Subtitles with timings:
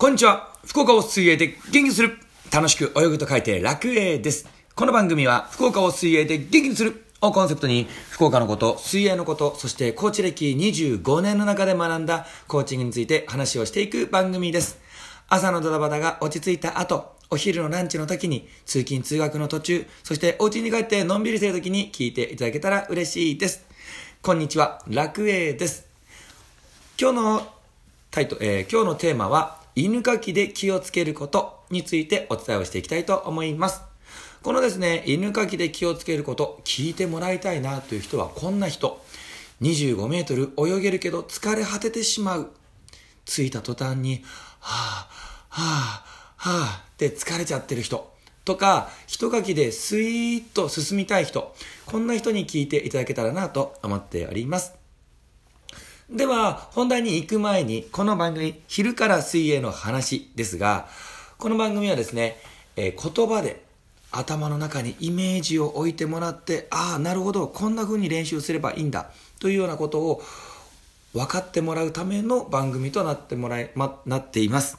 [0.00, 0.50] こんにちは。
[0.64, 2.20] 福岡を水泳で元気にする。
[2.52, 4.48] 楽しく泳ぐと書いて楽泳です。
[4.76, 14.78] この番組は福岡を水泳で元気にするをコンセプトに福岡のこと、水泳のこと、そしてコーチ歴25年の中で学んだコーチングについて話をしていく番組です。
[15.28, 23.66] 朝のドタバタが落ち着いた後、お昼のランチの時に、通勤通学の途中、そしてお家に帰ってのんびりしてる時に聞いていただけたら嬉しいです。
[24.22, 25.88] こんにちは、楽栄です。
[27.00, 27.48] 今日の
[28.12, 33.80] タイト、えー今日のテーマは、犬かきで気をつけることについてお伝えをしていきたいと思います。
[34.42, 39.00] このですね、犬かきで気をつけること、聞いてもらいたいなという人はこんな人。
[39.62, 42.50] 25メートル泳げるけど疲れ果ててしまう。
[43.24, 44.24] 着いた途端に、
[44.58, 48.12] はぁ、はぁ、はぁって疲れちゃってる人。
[48.44, 51.54] とか、一かきでスイーッと進みたい人。
[51.86, 54.87] こんな人に聞いていただけたらなと思っております。
[56.10, 60.88] では、本題に行く前に、この番組、昼から水泳の話ですが、
[61.36, 62.38] この番組はですね、
[62.76, 63.62] えー言葉で
[64.10, 70.22] 頭の中にイメージを置いてもらって、ああ、なるほど、こんな風に練習すればいいんだ、というようなことを
[71.12, 74.78] 分かってもらうための番組となってもらい、ま、なっています。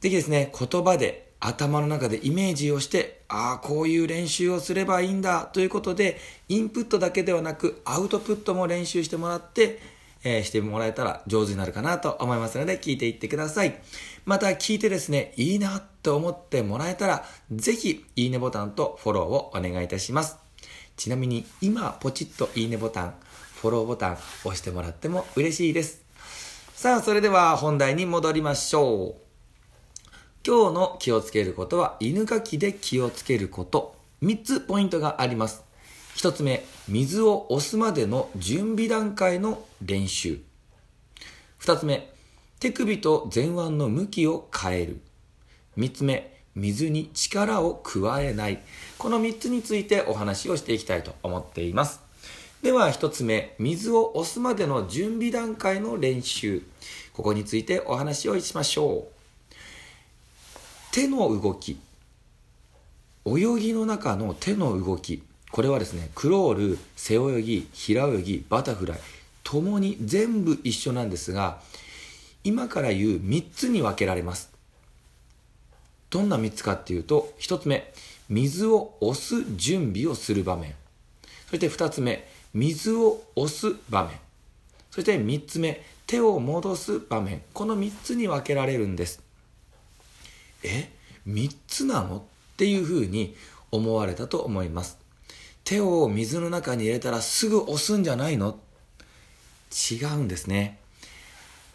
[0.00, 9.96] ぜひですね、言葉で頭の中でイメージをして、ああ、こういう練習をすればいいんだということで、インプットだけではなく、アウトプットも練習してもらって、
[10.28, 13.80] えーしてもらえたら上手になるかなと思いますので、聞いていってください。
[14.24, 20.36] また、聞いてですね、いいなと思ってもらえたら、ぜひ、いいねボタンとフォローをお願いいたします。
[20.96, 23.14] ちなみに、今、ポチッといいねボタン、
[23.60, 24.12] フォローボタン
[24.44, 26.02] 押してもらっても嬉しいです。
[26.74, 29.28] さあ、それでは本題に戻りましょう。
[30.46, 35.67] 今日の気をつけることは犬かきで気をつけること3つポイントがあります
[36.18, 40.40] 1つ目水を押すまでの準備段階の練習。
[41.60, 42.10] 2つ目
[42.58, 45.00] 手首と前腕の向きを変える。
[45.76, 48.58] 3つ目水に力を加えない。
[48.98, 52.00] この3つについてお話をしていきたいと思っています。
[52.64, 56.64] では1つ目水を押すまでの準備段階の練習。
[57.12, 59.12] ここについてお話をしましょう。
[60.90, 61.78] 手の動き。
[63.24, 65.22] 泳ぎの中の手の動き。
[65.50, 68.98] これはですねクロール背泳ぎ平泳ぎバタフライ
[69.42, 71.60] ともに全部一緒なんですが
[72.44, 74.50] 今から言う3つに分けられます。
[76.10, 77.92] どんな3つかっていうと1つ目
[78.28, 80.74] 水を押す準備をする場面。
[81.50, 84.12] そして2つ目水を押す場面。
[84.90, 87.42] そして3つ目手を戻す場面。
[87.52, 89.22] この3つに分けられるんです。
[90.62, 90.90] え
[91.26, 92.18] 3つなの？
[92.18, 92.22] っ
[92.56, 93.34] ていうふうに
[93.70, 94.97] 思われたと思います。
[95.68, 98.58] 手を水の中に入れたらすぐ押すんじゃないの？
[99.70, 100.78] 違うんですね。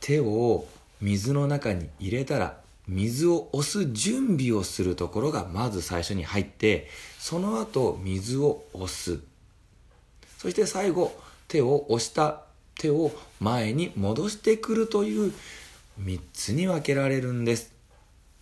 [0.00, 0.66] 手を
[1.00, 2.58] 水の中に入れたら
[2.88, 6.88] 水を押す準備をするところがまず最初に入って
[7.20, 9.20] その後水を押す。
[10.38, 12.42] そして最後手を押した
[12.80, 15.32] 手を前に戻してくるという
[16.00, 17.72] 3つに分けられるんです。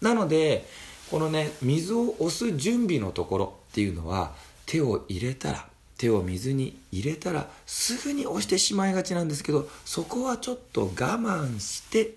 [0.00, 0.64] なので
[1.10, 4.32] このね水を押す準備のところっていうのは
[4.66, 12.14] 手を入れたら手を水に入れたらすぐに押してしまいがちなんですけどそこはちょっと我慢して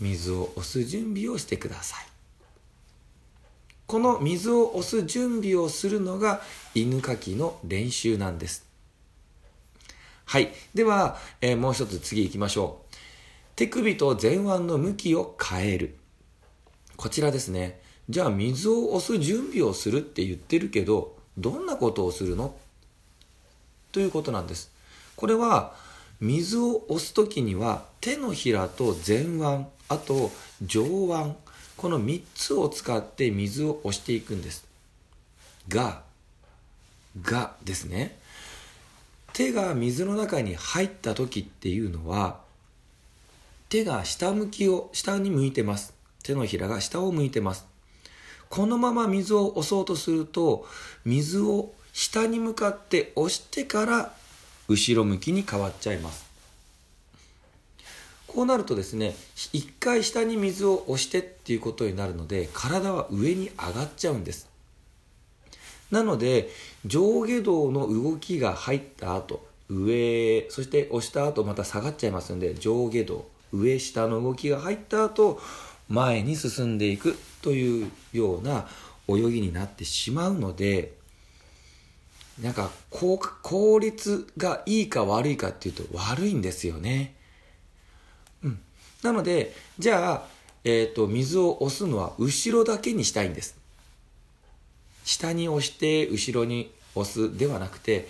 [0.00, 2.06] 水を押す準備をしてください。
[3.86, 6.42] この水を押す準備をするのが
[6.74, 8.66] 犬かきの練習なんです。
[10.26, 10.52] はい。
[10.74, 12.96] では、えーもう一つ次行きましょう。
[13.56, 15.96] 手首と前腕の向きを変える。
[16.96, 17.80] こちらですね。
[18.10, 22.54] じゃあ水を押す準備をするって言ってるけどどんなことをするの？
[23.92, 24.70] ということなんです。
[25.16, 25.74] これは
[26.20, 30.30] 水を押す時には手のひらと前腕あと
[30.62, 31.34] 上腕
[31.76, 34.66] この3つを使って水を押していくんです。
[35.68, 36.02] が
[37.22, 38.18] がですね。
[39.32, 42.40] 手が水の中に入った時っていうのは
[43.68, 45.94] 手が下向きを下に向いてます。
[46.24, 47.64] 手のひらが下を向いてます。
[48.50, 50.66] このまま水を押そうとすると
[51.04, 54.12] 水を下に向かって押してから
[54.68, 56.28] 後ろ向きに変わっちゃいます。
[58.26, 59.16] こうなるとですね
[59.52, 64.48] 一回下に水を押してっていうことになるので体は上に上がっちゃうんです。
[65.90, 66.50] なので
[66.84, 75.40] 上下動の動きが入った後上そして押した後また下がっちゃいますので上下動上下の動きが入った後
[75.88, 78.68] 前に進んでいくというような
[79.08, 80.94] 泳ぎになってしまうので
[82.42, 87.16] なんか効効率がいいか悪いかっていうと悪いんですよね。
[88.44, 88.60] うん、
[89.02, 93.56] なのでじゃあえっ、と、水を押すのは後ろだけにしたいんです。
[95.04, 98.08] 下に押して後ろに押すではなくて、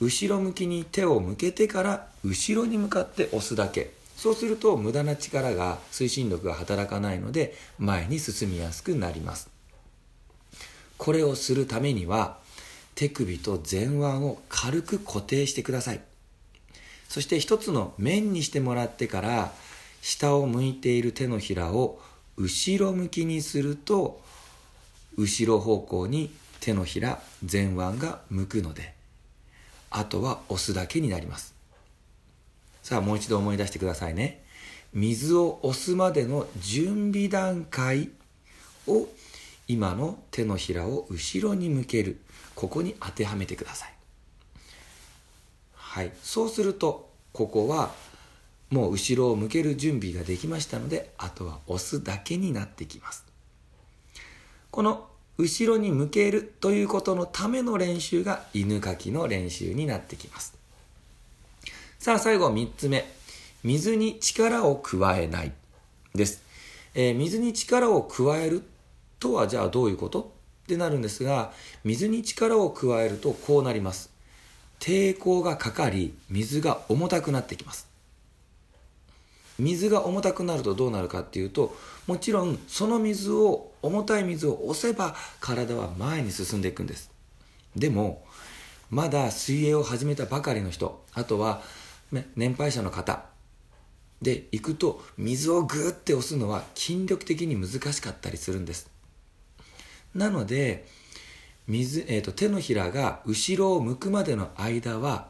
[0.00, 3.90] 後ろ向きに手を向けてから後ろに向かって押すだけ。
[4.18, 9.48] そうすると無駄な力が推進力が働かないので前に進みやすくなります。
[10.96, 12.38] これをするためには
[12.96, 16.00] 手首と前腕を軽く固定してください。
[17.08, 19.52] そして一つの面にしてもらってから
[20.02, 22.00] 下を向いている手のひらを
[22.36, 24.20] 後ろ向きにすると
[25.16, 28.94] 後ろ方向に手のひら前腕が向くので
[29.90, 31.57] あとは押すだけになります
[32.88, 34.42] さあもう一度思い出してくださいね。
[34.94, 38.08] 水を押すまでの準備段階
[38.86, 39.06] を
[39.66, 42.18] 今の手のひらを後ろに向ける。
[42.54, 43.94] ここに当てはめてください。
[45.74, 46.12] はい。
[46.22, 47.92] そうするとここは
[48.70, 53.26] もう後ろを向ける準備ができましたのであとは押すだけになってきます。
[54.70, 55.06] この
[55.36, 60.57] 後ろに向けるということのための練習が犬かきの練習になってきます。
[61.98, 63.04] さあ最後3つ目。
[63.64, 65.52] 水に力を加えない。
[66.14, 66.44] です、
[66.94, 68.62] えー、水に力を加える
[69.18, 70.32] とはじゃあどういうこと？
[70.64, 71.52] ってなるんですが
[71.82, 74.10] 水に力を加えるとこうなります。
[74.78, 77.88] 抵抗がかかり水が重たくなってきます。
[79.58, 81.74] 水が重たくなるとどうなるかっていうと
[82.06, 87.10] もちろんその水を重たい水を押せば体は前に進んでいくんです。
[87.74, 88.24] でも
[88.88, 91.60] まだ水泳を始めたばかりの人あとは、
[92.12, 93.26] ね、年配者の方。
[94.20, 98.90] で行くと水をグーって押すのは筋力的に難しかったりするんです。
[100.14, 100.86] なので
[101.66, 105.28] 水、えーと手のひらが後ろを向くまでの間は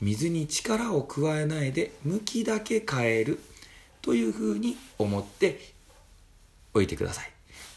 [0.00, 3.38] 水に力を加えないで向きだけ変える
[4.02, 5.60] というふうに思って
[6.72, 7.30] おいてください。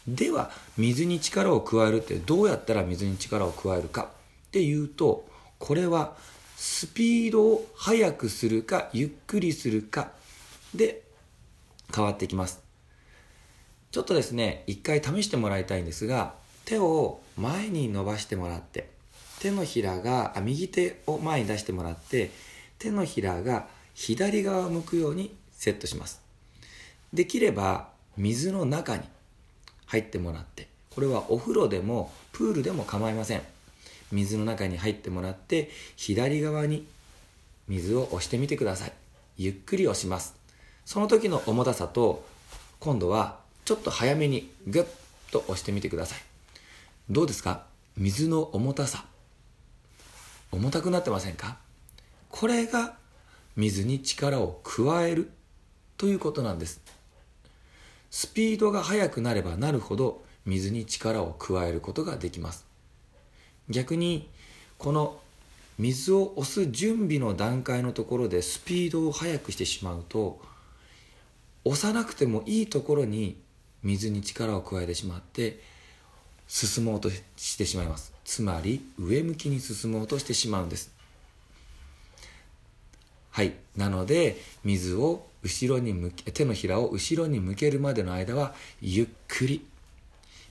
[0.08, 4.08] では水に力を加えるってどうやったら水に力を加えるか
[4.48, 5.28] っていうと
[5.58, 6.16] これは
[6.60, 10.10] スピードを速くするかゆっくりするか
[10.74, 11.04] で
[11.94, 12.60] 変わってきます。
[13.92, 16.34] ちょっとですね一回試してもらいたいんですが
[16.64, 18.90] 手を前に伸ばしてもらって
[19.38, 22.32] 手のひらがあ右手を前に出してもらって
[22.80, 26.20] 手のひらが左側を向くようにセットします。
[27.12, 29.04] できれば水の中に
[29.86, 33.42] 入ってもらってこれはお風呂でもプールでも構いません。
[34.12, 36.86] 水の中に入ってもらって左側に
[37.68, 38.92] 水を押してみてください。
[39.36, 40.34] ゆっくり押します。
[40.84, 42.24] その時の重たさと
[42.80, 44.86] 今度はちょっと早めにグッ
[45.32, 46.18] と押してみてください。
[47.10, 47.64] どうですか？
[47.96, 49.04] 水の重たさ。
[50.50, 51.58] 重たくなってませんか？
[52.30, 52.96] これが
[53.56, 55.30] 水に力を加える
[55.96, 56.80] ということなんです。
[58.10, 62.67] スピードが速くなればなるほど水に力を加えることができます。
[63.70, 64.28] 逆に
[64.78, 65.18] この
[65.78, 70.40] 水を押す準備の段階のところでスピードを速くしてしまうと
[71.64, 73.36] 押さなくてもいいところに
[73.82, 75.60] 水に力を加えてしまって
[76.48, 78.12] 進もうとしてしまいます。
[78.24, 80.90] つまり上向きに進もうとしてしまうんです。
[83.30, 83.54] はい。
[83.76, 89.64] なので水を後ろに向け手のひらを後ろに向けるまでの間はゆっくり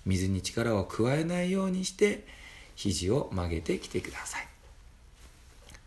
[0.05, 2.25] 水に力を加えないようにして
[2.77, 4.47] 肘を曲げてきてください。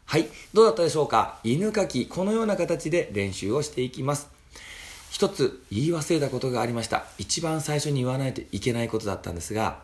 [0.05, 1.39] はいどうだったでしょうか？
[1.45, 4.29] 犬かきこのような形で練習をしていきます。
[5.11, 7.05] 一つ言い忘れたことがありました。
[7.17, 9.83] 一番最初に言わないといけないことだったんですが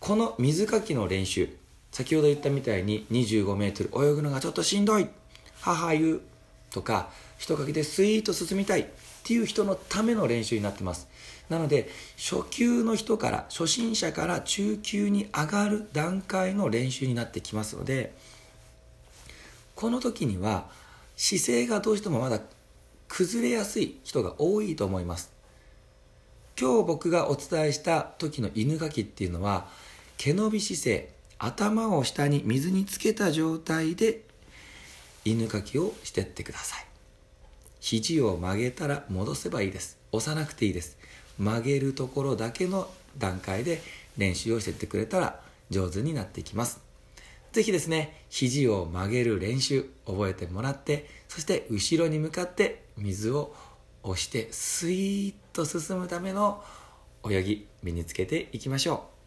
[0.00, 1.48] この水かきの練習
[1.92, 5.08] 先ほど言ったみたいに25メートル泳ぐのがちょっとしんどい
[5.60, 6.20] 母言う
[6.70, 8.86] とか一かけでスイート進みたいっ
[9.22, 11.08] ていう人のための練習になってます。
[11.48, 18.14] なので初級の人から初心者から中級に上がる段階の練習になってきますので
[19.74, 20.68] この時には
[21.16, 22.40] 姿勢がどうしてもまだ
[23.08, 25.32] 崩れやすい人が多いと思います。
[26.60, 29.68] 今日僕がお伝えした時の犬かきっていうのは
[30.16, 34.22] 毛伸び姿勢頭を下に水につけた状態で
[35.24, 36.86] 犬かきをしてってください。
[37.80, 39.98] 肘を曲げたら戻せばいいです。
[40.10, 40.98] 押さなくていいです。
[41.38, 43.80] 曲げるところだけの段階で
[44.16, 45.40] 練習をしてってくれたら
[45.70, 46.80] 上手になっていきます
[47.52, 53.54] 是非ですね肘を曲げる練習覚えてもらってそして後ろに向かって水を
[54.02, 56.62] 押してスイーッと進むための
[57.28, 59.18] 泳ぎ身につけていきましょう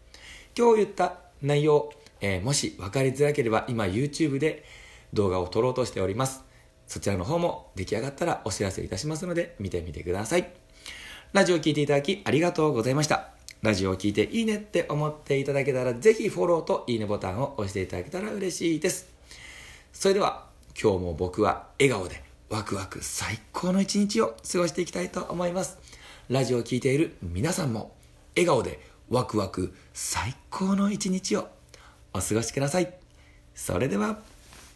[0.57, 4.63] 今日言った内容、えー、もし分かりづらければ今 YouTube で
[5.13, 6.43] 動画を撮ろうとしております。
[6.87, 10.60] そちらの方も出来上がったらお知らせいたしますので見てみてください。
[11.33, 13.29] ラジオを聴いていただきありがとうございました。
[13.61, 19.07] ラジオを聴いていいねって思っていただけたら、ぜひフォローといいねボタンを押していただけたら嬉しいです。
[19.93, 20.47] それでは、
[20.81, 25.77] 今日も僕は笑顔でワクワク最高の一日を過ごしていきたいと思います。
[26.27, 27.95] ラジオを聴いている皆さんも、
[28.35, 31.47] 笑顔でワクワク最高の一日を
[32.13, 32.93] お過ごしください。
[33.55, 34.19] それでは、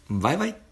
[0.08, 0.65] バイバイ。